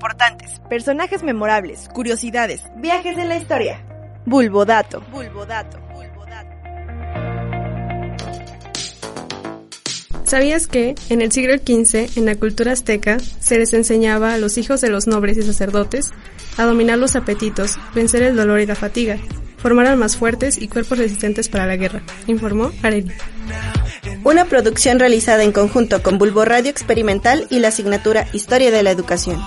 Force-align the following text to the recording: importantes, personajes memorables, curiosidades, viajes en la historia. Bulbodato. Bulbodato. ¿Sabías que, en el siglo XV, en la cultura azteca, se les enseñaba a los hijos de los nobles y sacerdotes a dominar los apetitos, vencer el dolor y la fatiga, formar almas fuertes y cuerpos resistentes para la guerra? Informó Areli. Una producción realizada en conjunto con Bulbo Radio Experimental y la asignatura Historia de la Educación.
importantes, 0.00 0.62
personajes 0.70 1.22
memorables, 1.22 1.90
curiosidades, 1.92 2.62
viajes 2.76 3.18
en 3.18 3.28
la 3.28 3.36
historia. 3.36 3.84
Bulbodato. 4.24 5.02
Bulbodato. 5.12 5.78
¿Sabías 10.24 10.66
que, 10.68 10.94
en 11.10 11.20
el 11.20 11.32
siglo 11.32 11.54
XV, 11.54 12.16
en 12.16 12.24
la 12.24 12.36
cultura 12.36 12.72
azteca, 12.72 13.18
se 13.18 13.58
les 13.58 13.74
enseñaba 13.74 14.32
a 14.32 14.38
los 14.38 14.56
hijos 14.56 14.80
de 14.80 14.88
los 14.88 15.06
nobles 15.06 15.36
y 15.36 15.42
sacerdotes 15.42 16.12
a 16.56 16.64
dominar 16.64 16.96
los 16.96 17.14
apetitos, 17.14 17.78
vencer 17.94 18.22
el 18.22 18.36
dolor 18.36 18.60
y 18.60 18.66
la 18.66 18.76
fatiga, 18.76 19.18
formar 19.58 19.86
almas 19.86 20.16
fuertes 20.16 20.56
y 20.56 20.68
cuerpos 20.68 20.96
resistentes 20.96 21.50
para 21.50 21.66
la 21.66 21.76
guerra? 21.76 22.00
Informó 22.26 22.70
Areli. 22.82 23.12
Una 24.24 24.46
producción 24.46 24.98
realizada 24.98 25.42
en 25.42 25.52
conjunto 25.52 26.02
con 26.02 26.16
Bulbo 26.16 26.44
Radio 26.46 26.70
Experimental 26.70 27.46
y 27.50 27.58
la 27.58 27.68
asignatura 27.68 28.26
Historia 28.32 28.70
de 28.70 28.82
la 28.82 28.92
Educación. 28.92 29.38